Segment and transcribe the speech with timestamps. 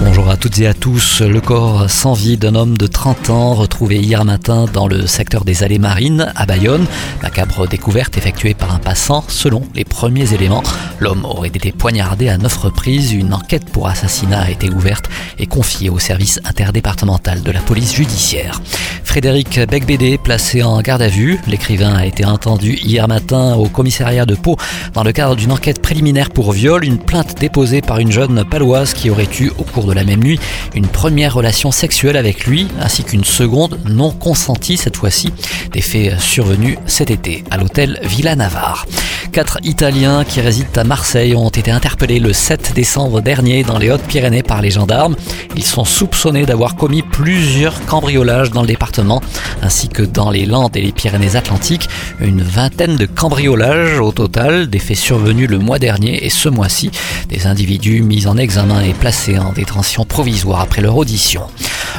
[0.00, 1.22] Bonjour à toutes et à tous.
[1.22, 5.44] Le corps sans vie d'un homme de 30 ans retrouvé hier matin dans le secteur
[5.44, 6.86] des allées marines à Bayonne.
[7.22, 9.24] Macabre découverte effectuée par un passant.
[9.28, 10.64] Selon les premiers éléments,
[10.98, 13.12] l'homme aurait été poignardé à neuf reprises.
[13.12, 17.94] Une enquête pour assassinat a été ouverte et confiée au service interdépartemental de la police
[17.94, 18.60] judiciaire.
[19.04, 21.38] Frédéric Becbédé, placé en garde à vue.
[21.46, 24.56] L'écrivain a été entendu hier matin au commissariat de Pau
[24.92, 28.92] dans le cadre d'une enquête préliminaire pour viol, une plainte déposée par une jeune paloise
[28.92, 30.38] qui aurait eu au cours de la même nuit
[30.74, 35.32] une première relation sexuelle avec lui, ainsi qu'une seconde non consentie cette fois-ci.
[35.72, 38.86] Des faits survenus cet été à l'hôtel Villa Navarre.
[39.34, 43.90] Quatre Italiens qui résident à Marseille ont été interpellés le 7 décembre dernier dans les
[43.90, 45.16] Hautes-Pyrénées par les gendarmes.
[45.56, 49.20] Ils sont soupçonnés d'avoir commis plusieurs cambriolages dans le département,
[49.60, 51.88] ainsi que dans les Landes et les Pyrénées-Atlantiques.
[52.20, 56.92] Une vingtaine de cambriolages au total, des faits survenus le mois dernier et ce mois-ci.
[57.28, 61.42] Des individus mis en examen et placés en détention provisoire après leur audition.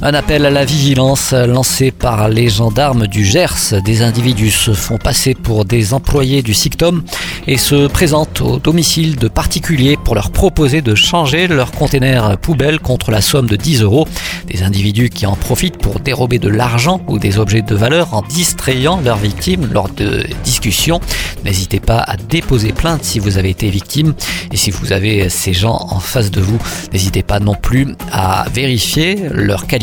[0.00, 3.74] Un appel à la vigilance lancé par les gendarmes du Gers.
[3.84, 7.02] Des individus se font passer pour des employés du SICTOM
[7.46, 12.80] et se présentent au domicile de particuliers pour leur proposer de changer leur conteneur poubelle
[12.80, 14.08] contre la somme de 10 euros.
[14.46, 18.22] Des individus qui en profitent pour dérober de l'argent ou des objets de valeur en
[18.22, 21.00] distrayant leurs victimes lors de discussions.
[21.44, 24.14] N'hésitez pas à déposer plainte si vous avez été victime
[24.52, 26.58] et si vous avez ces gens en face de vous,
[26.92, 29.81] n'hésitez pas non plus à vérifier leur qualité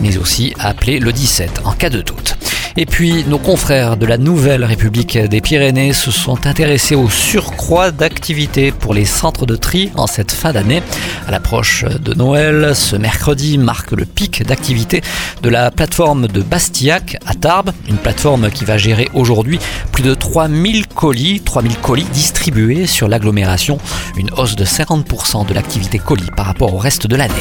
[0.00, 2.36] mais aussi appeler le 17 en cas de doute.
[2.76, 7.92] Et puis, nos confrères de la Nouvelle République des Pyrénées se sont intéressés au surcroît
[7.92, 10.82] d'activités pour les centres de tri en cette fin d'année.
[11.28, 15.02] À l'approche de Noël, ce mercredi marque le pic d'activité
[15.42, 19.60] de la plateforme de Bastillac à Tarbes, une plateforme qui va gérer aujourd'hui
[19.92, 23.78] plus de 3000 colis, 3000 colis distribués sur l'agglomération,
[24.16, 27.34] une hausse de 50% de l'activité colis par rapport au reste de l'année.